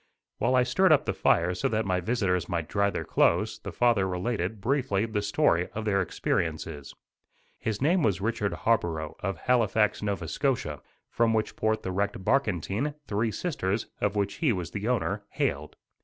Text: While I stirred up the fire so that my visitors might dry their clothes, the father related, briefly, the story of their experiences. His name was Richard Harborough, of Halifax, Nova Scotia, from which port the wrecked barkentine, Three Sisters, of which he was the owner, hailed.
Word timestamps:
While 0.39 0.55
I 0.55 0.63
stirred 0.63 0.91
up 0.91 1.05
the 1.05 1.13
fire 1.13 1.53
so 1.53 1.67
that 1.67 1.85
my 1.85 1.99
visitors 2.01 2.49
might 2.49 2.67
dry 2.67 2.89
their 2.89 3.05
clothes, 3.05 3.59
the 3.59 3.71
father 3.71 4.07
related, 4.07 4.59
briefly, 4.59 5.05
the 5.05 5.21
story 5.21 5.69
of 5.75 5.85
their 5.85 6.01
experiences. 6.01 6.95
His 7.59 7.83
name 7.83 8.01
was 8.01 8.19
Richard 8.19 8.51
Harborough, 8.53 9.15
of 9.19 9.37
Halifax, 9.37 10.01
Nova 10.01 10.27
Scotia, 10.27 10.81
from 11.07 11.35
which 11.35 11.55
port 11.55 11.83
the 11.83 11.91
wrecked 11.91 12.25
barkentine, 12.25 12.95
Three 13.05 13.29
Sisters, 13.29 13.91
of 13.99 14.15
which 14.15 14.37
he 14.37 14.51
was 14.51 14.71
the 14.71 14.87
owner, 14.87 15.23
hailed. 15.29 15.75